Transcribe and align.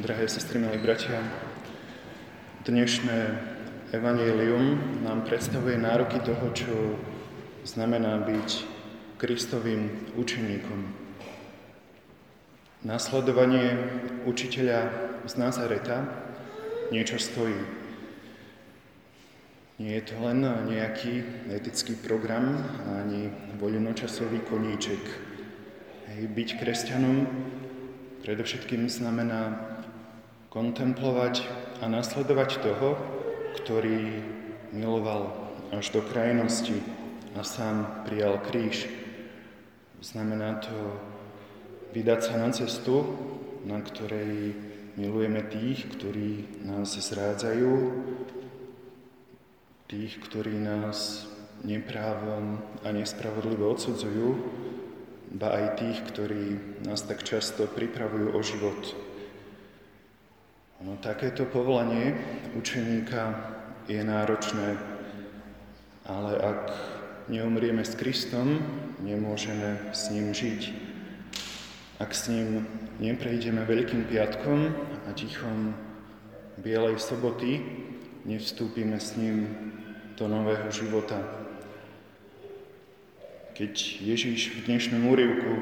drahé 0.00 0.24
sestry, 0.24 0.56
milí 0.56 0.80
bratia. 0.80 1.20
Dnešné 2.64 3.36
evanelium 3.92 4.80
nám 5.04 5.28
predstavuje 5.28 5.76
nároky 5.76 6.16
toho, 6.24 6.48
čo 6.56 6.96
znamená 7.68 8.16
byť 8.24 8.64
Kristovým 9.20 9.92
učeníkom. 10.16 10.80
Nasledovanie 12.88 13.76
učiteľa 14.24 14.80
z 15.28 15.34
Nazareta 15.36 16.08
niečo 16.88 17.20
stojí. 17.20 17.60
Nie 19.76 20.00
je 20.00 20.08
to 20.08 20.16
len 20.24 20.40
nejaký 20.72 21.20
etický 21.52 22.00
program 22.00 22.64
ani 22.96 23.28
voľnočasový 23.60 24.40
koníček. 24.48 25.04
Hej, 26.08 26.32
byť 26.32 26.48
kresťanom 26.64 27.28
predovšetkým 28.22 28.86
znamená 28.86 29.58
kontemplovať 30.48 31.42
a 31.82 31.90
nasledovať 31.90 32.62
toho, 32.62 32.94
ktorý 33.62 34.22
miloval 34.70 35.34
až 35.74 35.90
do 35.90 36.00
krajnosti 36.06 36.78
a 37.34 37.42
sám 37.42 38.06
prijal 38.06 38.38
kríž. 38.38 38.86
Znamená 39.98 40.62
to 40.62 40.76
vydať 41.90 42.20
sa 42.22 42.34
na 42.38 42.50
cestu, 42.54 43.02
na 43.66 43.82
ktorej 43.82 44.54
milujeme 44.94 45.42
tých, 45.46 45.86
ktorí 45.98 46.62
nás 46.62 46.94
zrádzajú, 46.94 47.72
tých, 49.88 50.12
ktorí 50.20 50.56
nás 50.62 51.28
neprávom 51.62 52.58
a 52.82 52.88
nespravodlivo 52.90 53.70
odsudzujú, 53.70 54.28
ba 55.32 55.56
aj 55.56 55.66
tých, 55.80 55.98
ktorí 56.12 56.44
nás 56.84 57.02
tak 57.08 57.24
často 57.24 57.64
pripravujú 57.64 58.36
o 58.36 58.40
život. 58.44 58.80
No, 60.82 60.98
takéto 60.98 61.46
povolanie 61.46 62.12
učeníka 62.58 63.32
je 63.86 64.02
náročné, 64.02 64.76
ale 66.04 66.32
ak 66.36 66.62
neumrieme 67.30 67.86
s 67.86 67.94
Kristom, 67.94 68.58
nemôžeme 68.98 69.94
s 69.94 70.10
ním 70.10 70.34
žiť. 70.34 70.60
Ak 72.02 72.10
s 72.12 72.26
ním 72.28 72.66
neprejdeme 72.98 73.62
Veľkým 73.62 74.10
piatkom 74.10 74.74
a 75.06 75.10
tichom 75.14 75.70
Bielej 76.58 76.98
soboty, 76.98 77.62
nevstúpime 78.26 78.98
s 78.98 79.14
ním 79.14 79.48
do 80.18 80.26
nového 80.26 80.66
života. 80.74 81.18
Keď 83.52 84.00
Ježíš 84.00 84.56
v 84.56 84.58
dnešnom 84.64 85.12
úrivku 85.12 85.52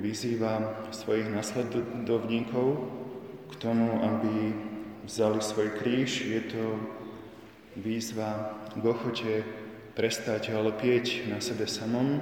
vyzýva 0.00 0.80
svojich 0.96 1.28
nasledovníkov, 1.28 2.66
k 3.52 3.54
tomu, 3.60 4.00
aby 4.00 4.56
vzali 5.04 5.38
svoj 5.44 5.68
kríž. 5.76 6.24
Je 6.24 6.40
to 6.40 6.80
výzva 7.76 8.56
k 8.72 8.82
ochote 8.82 9.34
prestať 9.92 10.56
ho 10.56 10.72
lepieť 10.72 11.28
na 11.30 11.38
sebe 11.38 11.68
samom, 11.68 12.18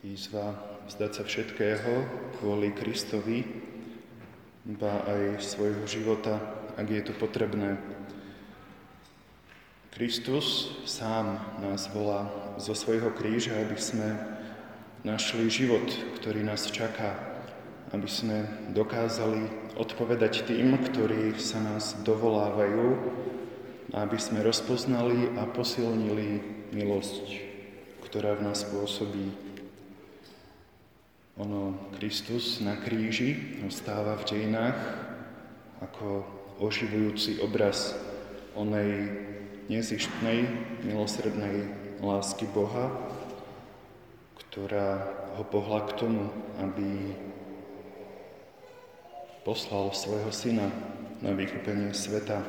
výzva 0.00 0.56
vzdať 0.88 1.10
sa 1.10 1.22
všetkého 1.26 1.92
kvôli 2.40 2.72
Kristovi, 2.72 3.44
ba 4.64 5.04
aj 5.04 5.42
svojho 5.42 5.84
života, 5.84 6.38
ak 6.78 6.86
je 6.88 7.02
to 7.04 7.12
potrebné. 7.18 7.76
Kristus 9.90 10.70
sám 10.86 11.42
nás 11.58 11.90
volá 11.90 12.30
zo 12.62 12.78
svojho 12.78 13.10
kríža, 13.10 13.58
aby 13.58 13.74
sme 13.74 14.08
našli 15.02 15.50
život, 15.50 15.82
ktorý 16.22 16.46
nás 16.46 16.70
čaká, 16.70 17.18
aby 17.90 18.06
sme 18.06 18.46
dokázali 18.70 19.74
odpovedať 19.74 20.46
tým, 20.46 20.78
ktorí 20.78 21.34
sa 21.42 21.58
nás 21.58 21.98
dovolávajú, 22.06 22.86
aby 23.90 24.14
sme 24.14 24.46
rozpoznali 24.46 25.34
a 25.34 25.50
posilnili 25.50 26.38
milosť, 26.70 27.26
ktorá 28.06 28.38
v 28.38 28.46
nás 28.46 28.62
pôsobí. 28.62 29.34
Ono, 31.42 31.74
Kristus 31.98 32.62
na 32.62 32.78
kríži 32.78 33.58
ostáva 33.66 34.14
v 34.22 34.26
dejinách 34.28 34.78
ako 35.82 36.22
oživujúci 36.62 37.42
obraz 37.42 37.96
onej 38.52 39.26
nezištnej, 39.70 40.50
milosrednej 40.82 41.70
lásky 42.02 42.50
Boha, 42.50 42.90
ktorá 44.34 45.06
ho 45.38 45.46
pohla 45.46 45.86
k 45.86 45.94
tomu, 45.94 46.26
aby 46.58 47.14
poslal 49.46 49.94
svojho 49.94 50.34
syna 50.34 50.66
na 51.22 51.30
vykúpenie 51.38 51.94
sveta. 51.94 52.42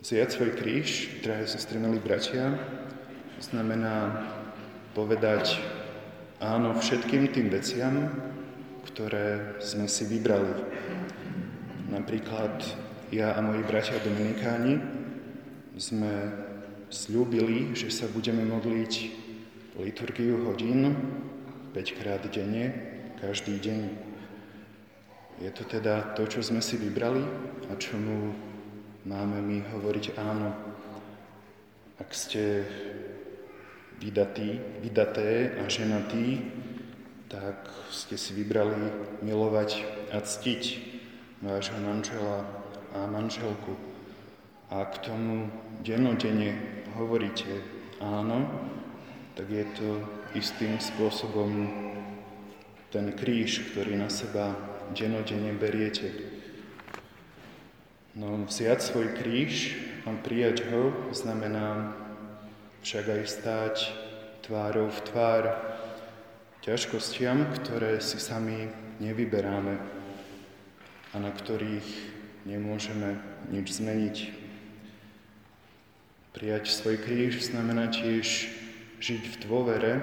Zjať 0.00 0.28
svoj 0.32 0.50
kríž, 0.56 1.20
drahé 1.20 1.44
sestry, 1.44 1.76
milí 1.76 2.00
bratia, 2.00 2.56
znamená 3.44 4.24
povedať 4.96 5.60
áno 6.40 6.72
všetkým 6.80 7.28
tým 7.28 7.52
veciam, 7.52 8.08
ktoré 8.88 9.60
sme 9.60 9.84
si 9.84 10.08
vybrali. 10.08 10.54
Napríklad 11.92 12.56
ja 13.08 13.32
a 13.32 13.40
moji 13.40 13.64
bratia 13.64 13.96
Dominikáni 14.04 14.76
sme 15.80 16.12
slúbili, 16.92 17.72
že 17.72 17.88
sa 17.88 18.04
budeme 18.04 18.44
modliť 18.44 18.92
liturgiu 19.80 20.44
hodín 20.44 20.92
5 21.72 21.98
krát 22.00 22.20
denne, 22.28 22.68
každý 23.16 23.56
deň. 23.56 23.82
Je 25.40 25.50
to 25.56 25.64
teda 25.64 26.12
to, 26.18 26.28
čo 26.28 26.44
sme 26.44 26.60
si 26.60 26.76
vybrali 26.76 27.24
a 27.70 27.80
čomu 27.80 28.36
máme 29.08 29.40
my 29.40 29.64
hovoriť 29.72 30.18
áno. 30.20 30.52
Ak 31.96 32.12
ste 32.12 32.68
vydatí, 34.04 34.60
vydaté 34.84 35.56
a 35.56 35.64
ženatí, 35.64 36.44
tak 37.32 37.72
ste 37.88 38.20
si 38.20 38.36
vybrali 38.36 38.76
milovať 39.24 39.70
a 40.12 40.20
ctiť 40.20 40.62
vášho 41.40 41.78
manžela 41.80 42.67
a 42.98 43.06
manželku. 43.06 43.76
A 44.68 44.84
k 44.84 44.94
tomu 44.98 45.48
denodene 45.80 46.82
hovoríte 46.98 47.62
áno, 48.02 48.44
tak 49.38 49.48
je 49.48 49.64
to 49.78 49.88
istým 50.34 50.76
spôsobom 50.82 51.70
ten 52.90 53.12
kríž, 53.14 53.70
ktorý 53.72 53.96
na 53.96 54.10
seba 54.10 54.52
denodene 54.92 55.54
beriete. 55.54 56.10
No 58.18 58.44
vziať 58.44 58.80
svoj 58.82 59.14
kríž 59.14 59.78
a 60.02 60.10
prijať 60.18 60.66
ho 60.72 60.90
znamená 61.14 61.94
však 62.82 63.04
aj 63.08 63.22
stáť 63.30 63.76
tvárou 64.42 64.90
v 64.90 65.00
tvár 65.06 65.44
ťažkostiam, 66.66 67.46
ktoré 67.62 68.02
si 68.02 68.18
sami 68.18 68.66
nevyberáme 68.98 69.76
a 71.12 71.16
na 71.16 71.30
ktorých 71.30 72.17
nemôžeme 72.48 73.20
nič 73.52 73.76
zmeniť. 73.76 74.16
Prijať 76.32 76.72
svoj 76.72 76.96
kríž 76.96 77.52
znamená 77.52 77.92
tiež 77.92 78.48
žiť 79.04 79.22
v 79.28 79.36
dôvere, 79.44 80.00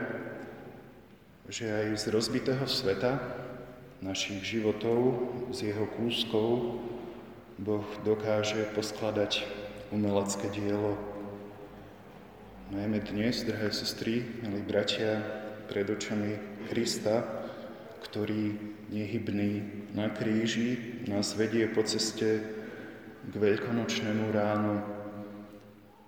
že 1.49 1.65
aj 1.65 1.87
z 1.97 2.05
rozbitého 2.13 2.65
sveta, 2.69 3.17
našich 4.05 4.45
životov, 4.45 5.25
z 5.49 5.73
jeho 5.73 5.89
kúskov, 5.97 6.77
Boh 7.57 7.87
dokáže 8.05 8.67
poskladať 8.77 9.47
umelecké 9.89 10.51
dielo. 10.53 10.99
Najmä 12.69 12.99
dnes, 13.09 13.41
drahé 13.47 13.71
sestry, 13.71 14.27
milí 14.43 14.61
bratia, 14.61 15.23
pred 15.65 15.87
očami 15.87 16.35
Krista, 16.69 17.23
ktorý 18.05 18.53
nehybný 18.91 19.63
na 19.95 20.11
kríži 20.11 20.94
nás 21.07 21.37
vedie 21.37 21.69
po 21.69 21.85
ceste 21.85 22.41
k 23.25 23.33
veľkonočnému 23.33 24.25
ránu, 24.33 24.75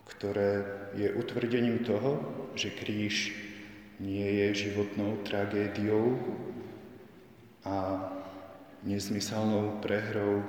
ktoré 0.09 0.65
je 0.97 1.13
utvrdením 1.13 1.85
toho, 1.85 2.21
že 2.57 2.73
kríž 2.73 3.33
nie 3.97 4.25
je 4.45 4.69
životnou 4.69 5.21
tragédiou 5.25 6.17
a 7.65 7.75
nezmyselnou 8.85 9.81
prehrou 9.81 10.45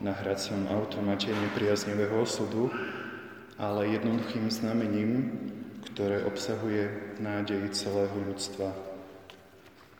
na 0.00 0.12
hracom 0.12 0.68
automate 0.68 1.32
nepriaznivého 1.32 2.20
osudu, 2.20 2.68
ale 3.56 3.96
jednoduchým 3.96 4.50
znamením, 4.50 5.32
ktoré 5.92 6.24
obsahuje 6.24 7.16
nádej 7.20 7.68
celého 7.72 8.16
ľudstva. 8.28 8.91